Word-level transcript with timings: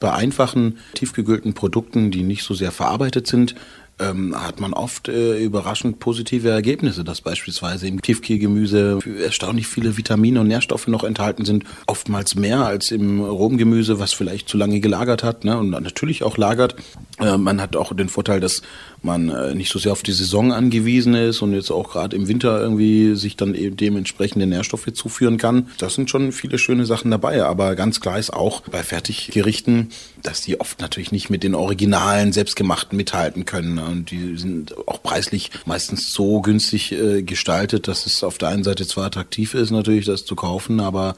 Bei 0.00 0.12
einfachen, 0.12 0.78
tiefgekühlten 0.94 1.54
Produkten, 1.54 2.12
die 2.12 2.22
nicht 2.22 2.44
so 2.44 2.54
sehr 2.54 2.70
verarbeitet 2.70 3.26
sind, 3.26 3.56
ähm, 4.00 4.34
hat 4.40 4.60
man 4.60 4.72
oft 4.72 5.08
äh, 5.08 5.42
überraschend 5.42 5.98
positive 5.98 6.48
Ergebnisse, 6.48 7.04
dass 7.04 7.20
beispielsweise 7.20 7.86
im 7.88 8.00
Tiefkühlgemüse 8.00 8.98
erstaunlich 9.22 9.66
viele 9.66 9.96
Vitamine 9.96 10.40
und 10.40 10.48
Nährstoffe 10.48 10.86
noch 10.86 11.04
enthalten 11.04 11.44
sind, 11.44 11.64
oftmals 11.86 12.34
mehr 12.34 12.64
als 12.64 12.90
im 12.90 13.20
Rohgemüse, 13.20 13.98
was 13.98 14.12
vielleicht 14.12 14.48
zu 14.48 14.56
lange 14.56 14.80
gelagert 14.80 15.22
hat 15.22 15.44
ne, 15.44 15.58
und 15.58 15.70
natürlich 15.70 16.22
auch 16.22 16.36
lagert. 16.36 16.76
Äh, 17.20 17.36
man 17.36 17.60
hat 17.60 17.76
auch 17.76 17.94
den 17.94 18.08
Vorteil, 18.08 18.40
dass 18.40 18.62
man 19.02 19.28
äh, 19.28 19.54
nicht 19.54 19.70
so 19.70 19.78
sehr 19.78 19.92
auf 19.92 20.02
die 20.02 20.12
Saison 20.12 20.52
angewiesen 20.52 21.14
ist 21.14 21.42
und 21.42 21.52
jetzt 21.52 21.70
auch 21.70 21.90
gerade 21.92 22.16
im 22.16 22.28
Winter 22.28 22.60
irgendwie 22.60 23.14
sich 23.14 23.36
dann 23.36 23.54
eben 23.54 23.76
dementsprechende 23.76 24.46
Nährstoffe 24.46 24.92
zuführen 24.92 25.38
kann. 25.38 25.68
Das 25.78 25.94
sind 25.94 26.10
schon 26.10 26.32
viele 26.32 26.58
schöne 26.58 26.86
Sachen 26.86 27.10
dabei, 27.10 27.44
aber 27.44 27.76
ganz 27.76 28.00
klar 28.00 28.18
ist 28.18 28.32
auch 28.32 28.62
bei 28.62 28.82
Fertiggerichten, 28.82 29.90
dass 30.22 30.42
die 30.42 30.60
oft 30.60 30.80
natürlich 30.80 31.12
nicht 31.12 31.30
mit 31.30 31.42
den 31.42 31.54
originalen, 31.54 32.32
selbstgemachten 32.32 32.96
mithalten 32.96 33.44
können. 33.44 33.78
Und 33.88 34.10
die 34.10 34.36
sind 34.36 34.76
auch 34.86 35.02
preislich 35.02 35.50
meistens 35.66 36.12
so 36.12 36.40
günstig 36.40 36.92
äh, 36.92 37.22
gestaltet, 37.22 37.88
dass 37.88 38.06
es 38.06 38.22
auf 38.22 38.38
der 38.38 38.48
einen 38.48 38.64
Seite 38.64 38.86
zwar 38.86 39.06
attraktiv 39.06 39.54
ist, 39.54 39.70
natürlich 39.70 40.06
das 40.06 40.24
zu 40.24 40.36
kaufen, 40.36 40.80
aber 40.80 41.16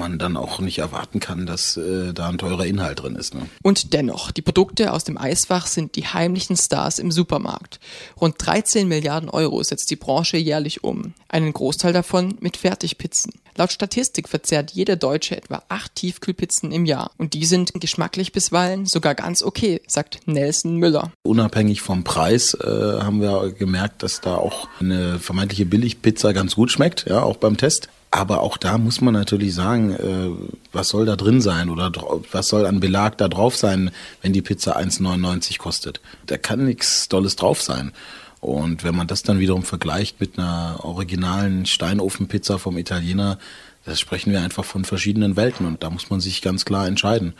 man 0.00 0.18
dann 0.18 0.36
auch 0.36 0.58
nicht 0.58 0.78
erwarten 0.78 1.20
kann, 1.20 1.46
dass 1.46 1.76
äh, 1.76 2.12
da 2.12 2.28
ein 2.28 2.38
teurer 2.38 2.66
Inhalt 2.66 3.02
drin 3.02 3.14
ist. 3.14 3.34
Ne? 3.34 3.42
Und 3.62 3.92
dennoch, 3.92 4.32
die 4.32 4.42
Produkte 4.42 4.92
aus 4.92 5.04
dem 5.04 5.16
Eisfach 5.16 5.66
sind 5.66 5.94
die 5.94 6.06
heimlichen 6.06 6.56
Stars 6.56 6.98
im 6.98 7.12
Supermarkt. 7.12 7.78
Rund 8.20 8.34
13 8.38 8.88
Milliarden 8.88 9.28
Euro 9.28 9.62
setzt 9.62 9.90
die 9.90 9.96
Branche 9.96 10.38
jährlich 10.38 10.82
um. 10.82 11.14
Einen 11.28 11.52
Großteil 11.52 11.92
davon 11.92 12.36
mit 12.40 12.56
Fertigpizzen. 12.56 13.32
Laut 13.56 13.72
Statistik 13.72 14.28
verzehrt 14.28 14.70
jeder 14.70 14.96
Deutsche 14.96 15.36
etwa 15.36 15.62
acht 15.68 15.94
Tiefkühlpizzen 15.96 16.72
im 16.72 16.86
Jahr. 16.86 17.10
Und 17.18 17.34
die 17.34 17.44
sind 17.44 17.72
geschmacklich 17.74 18.32
bisweilen 18.32 18.86
sogar 18.86 19.14
ganz 19.14 19.42
okay, 19.42 19.82
sagt 19.86 20.20
Nelson 20.26 20.76
Müller. 20.76 21.12
Unabhängig 21.22 21.82
vom 21.82 22.02
Preis 22.02 22.54
äh, 22.54 22.66
haben 22.66 23.20
wir 23.20 23.52
gemerkt, 23.52 24.02
dass 24.02 24.20
da 24.20 24.36
auch 24.36 24.68
eine 24.78 25.18
vermeintliche 25.18 25.66
Billigpizza 25.66 26.32
ganz 26.32 26.54
gut 26.54 26.70
schmeckt, 26.70 27.06
ja, 27.06 27.22
auch 27.22 27.36
beim 27.36 27.56
Test. 27.56 27.88
Aber 28.12 28.40
auch 28.40 28.56
da 28.56 28.76
muss 28.76 29.00
man 29.00 29.14
natürlich 29.14 29.54
sagen, 29.54 29.92
äh, 29.92 30.30
was 30.72 30.88
soll 30.88 31.06
da 31.06 31.14
drin 31.14 31.40
sein 31.40 31.70
oder 31.70 31.92
was 32.32 32.48
soll 32.48 32.66
an 32.66 32.80
Belag 32.80 33.16
da 33.18 33.28
drauf 33.28 33.56
sein, 33.56 33.92
wenn 34.20 34.32
die 34.32 34.42
Pizza 34.42 34.76
1,99 34.76 35.58
kostet. 35.58 36.00
Da 36.26 36.36
kann 36.36 36.64
nichts 36.64 37.08
Dolles 37.08 37.36
drauf 37.36 37.62
sein. 37.62 37.92
Und 38.40 38.84
wenn 38.84 38.96
man 38.96 39.06
das 39.06 39.22
dann 39.22 39.38
wiederum 39.38 39.62
vergleicht 39.62 40.20
mit 40.20 40.38
einer 40.38 40.80
originalen 40.82 41.66
Steinofenpizza 41.66 42.58
vom 42.58 42.78
Italiener, 42.78 43.38
das 43.84 44.00
sprechen 44.00 44.32
wir 44.32 44.40
einfach 44.40 44.64
von 44.64 44.84
verschiedenen 44.84 45.36
Welten 45.36 45.66
und 45.66 45.82
da 45.82 45.90
muss 45.90 46.10
man 46.10 46.20
sich 46.20 46.42
ganz 46.42 46.64
klar 46.64 46.86
entscheiden. 46.86 47.34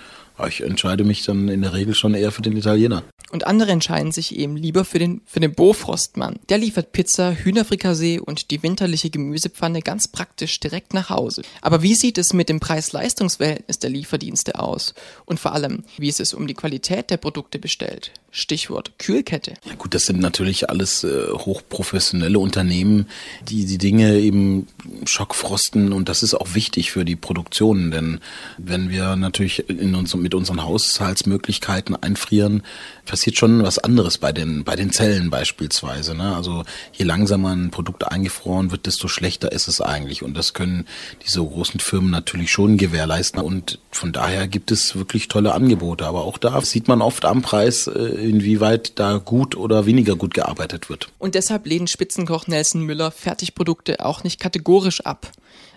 Ich 0.47 0.63
entscheide 0.63 1.05
mich 1.05 1.25
dann 1.25 1.49
in 1.49 1.63
der 1.63 1.75
Regel 1.75 1.95
schon 1.95 2.15
eher 2.15 2.33
für 2.33 2.43
den 2.43 2.57
Italiener. 2.57 3.03
Und 3.31 3.47
andere 3.47 3.71
entscheiden 3.71 4.11
sich 4.11 4.37
eben 4.37 4.57
lieber 4.57 4.85
für 4.85 4.99
den, 4.99 5.21
für 5.25 5.39
den 5.39 5.55
Bofrostmann. 5.55 6.41
Der 6.49 6.59
liefert 6.59 6.93
Pizza, 6.93 7.33
Hühnerfrikassee 7.33 8.19
und 8.19 8.51
die 8.51 8.63
winterliche 8.63 9.11
Gemüsepfanne 9.11 9.83
ganz 9.83 10.09
praktisch 10.09 10.59
direkt 10.59 10.95
nach 10.95 11.11
Hause. 11.11 11.43
Aber 11.63 11.83
wie 11.83 11.95
sieht 11.95 12.19
es 12.19 12.33
mit 12.33 12.49
dem 12.49 12.59
Preis-Leistungs-Verhältnis 12.59 13.79
der 13.79 13.91
Lieferdienste 13.91 14.59
aus? 14.59 14.95
Und 15.27 15.39
vor 15.39 15.53
allem, 15.53 15.85
wie 15.97 16.09
ist 16.09 16.19
es 16.19 16.35
um 16.35 16.49
die 16.49 16.55
Qualität 16.55 17.11
der 17.11 17.19
Produkte 17.19 17.61
bestellt? 17.61 18.13
Stichwort 18.33 18.99
Kühlkette. 18.99 19.55
Ja 19.65 19.75
gut, 19.75 19.93
das 19.93 20.07
sind 20.07 20.21
natürlich 20.21 20.71
alles 20.71 21.03
äh, 21.03 21.29
hochprofessionelle 21.33 22.39
Unternehmen, 22.39 23.07
die 23.49 23.67
die 23.67 23.79
Dinge 23.79 24.19
eben 24.19 24.69
schockfrosten 25.05 25.93
und 25.93 26.09
das 26.09 26.23
ist 26.23 26.35
auch 26.35 26.55
wichtig 26.55 26.93
für 26.93 27.05
die 27.05 27.17
Produktion, 27.17 27.91
denn 27.91 28.21
wenn 28.57 28.89
wir 28.91 29.17
natürlich 29.17 29.69
in 29.69 29.97
uns, 29.97 30.15
mit 30.15 30.35
unseren 30.35 30.63
Haushaltsmöglichkeiten 30.63 31.97
einfrieren, 32.01 32.63
passiert 33.05 33.37
schon 33.37 33.65
was 33.65 33.79
anderes 33.79 34.19
bei 34.19 34.33
den, 34.33 34.63
bei 34.63 34.77
den 34.77 34.93
Zellen 34.93 35.31
beispielsweise. 35.31 36.15
Ne? 36.15 36.37
Also 36.37 36.65
je 36.93 37.05
langsamer 37.05 37.51
ein 37.51 37.71
Produkt 37.73 38.07
eingefroren 38.07 38.71
wird, 38.71 38.87
desto 38.87 39.09
schlechter 39.09 39.51
ist 39.51 39.67
es 39.67 39.81
eigentlich 39.81 40.23
und 40.23 40.37
das 40.37 40.55
können 40.55 40.87
diese 41.27 41.43
großen 41.43 41.81
Firmen 41.81 42.11
natürlich 42.11 42.53
schon 42.53 42.77
gewährleisten 42.77 43.41
und 43.41 43.81
von 43.91 44.13
daher 44.13 44.47
gibt 44.47 44.71
es 44.71 44.95
wirklich 44.95 45.27
tolle 45.27 45.53
Angebote, 45.53 46.07
aber 46.07 46.25
auch 46.25 46.39
da 46.39 46.61
sieht 46.61 46.87
man 46.87 47.03
oft 47.03 47.25
am 47.25 47.43
Preis, 47.43 47.89
äh, 47.89 48.20
inwieweit 48.21 48.99
da 48.99 49.19
gut 49.19 49.57
oder 49.57 49.87
weniger 49.87 50.17
gut 50.17 50.35
gearbeitet 50.35 50.89
wird. 50.89 51.09
Und 51.19 51.35
deshalb 51.35 51.67
lehnt 51.67 51.91
Spitzenkoch 51.91 52.47
Nelson 52.47 52.83
Müller 52.83 53.11
Fertigprodukte 53.11 54.05
auch 54.05 54.25
nicht 54.25 54.39
kategorisch 54.41 55.01
ab. 55.01 55.31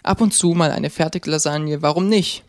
Ab 0.04 0.22
und 0.22 0.34
zu 0.34 0.50
mal 0.50 0.72
eine 0.72 0.90
Fertiglasagne, 0.90 1.81
warum 1.81 2.09
nicht? 2.09 2.44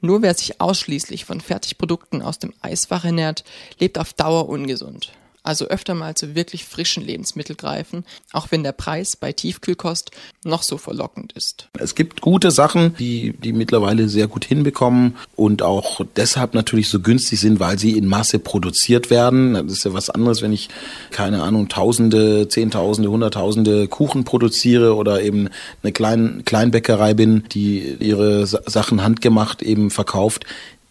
Nur 0.00 0.22
wer 0.22 0.34
sich 0.34 0.60
ausschließlich 0.60 1.24
von 1.24 1.40
Fertigprodukten 1.40 2.22
aus 2.22 2.38
dem 2.38 2.52
Eisfach 2.60 3.04
ernährt, 3.04 3.44
lebt 3.78 3.98
auf 3.98 4.12
Dauer 4.12 4.48
ungesund 4.48 5.12
also 5.42 5.66
öfter 5.66 5.94
mal 5.94 6.14
zu 6.14 6.34
wirklich 6.34 6.64
frischen 6.64 7.04
Lebensmitteln 7.04 7.56
greifen, 7.56 8.04
auch 8.32 8.48
wenn 8.50 8.62
der 8.62 8.72
Preis 8.72 9.16
bei 9.16 9.32
Tiefkühlkost 9.32 10.10
noch 10.44 10.62
so 10.62 10.78
verlockend 10.78 11.32
ist. 11.32 11.68
Es 11.78 11.94
gibt 11.94 12.20
gute 12.20 12.50
Sachen, 12.50 12.96
die, 12.96 13.32
die 13.32 13.52
mittlerweile 13.52 14.08
sehr 14.08 14.28
gut 14.28 14.44
hinbekommen 14.44 15.16
und 15.36 15.62
auch 15.62 16.00
deshalb 16.16 16.54
natürlich 16.54 16.88
so 16.88 17.00
günstig 17.00 17.40
sind, 17.40 17.60
weil 17.60 17.78
sie 17.78 17.96
in 17.96 18.06
Masse 18.06 18.38
produziert 18.38 19.10
werden. 19.10 19.54
Das 19.54 19.72
ist 19.72 19.84
ja 19.84 19.92
was 19.92 20.10
anderes, 20.10 20.42
wenn 20.42 20.52
ich, 20.52 20.68
keine 21.10 21.42
Ahnung, 21.42 21.68
Tausende, 21.68 22.48
Zehntausende, 22.48 23.10
Hunderttausende 23.10 23.88
Kuchen 23.88 24.24
produziere 24.24 24.94
oder 24.94 25.22
eben 25.22 25.48
eine 25.82 25.92
kleine 25.92 26.42
Kleinbäckerei 26.44 27.14
bin, 27.14 27.44
die 27.52 27.96
ihre 27.98 28.46
Sachen 28.46 29.02
handgemacht 29.02 29.62
eben 29.62 29.90
verkauft. 29.90 30.44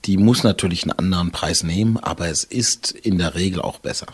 Die 0.05 0.17
muss 0.17 0.43
natürlich 0.43 0.83
einen 0.83 0.93
anderen 0.93 1.31
Preis 1.31 1.63
nehmen, 1.63 1.97
aber 1.97 2.27
es 2.27 2.43
ist 2.43 2.91
in 2.91 3.19
der 3.19 3.35
Regel 3.35 3.61
auch 3.61 3.79
besser. 3.79 4.07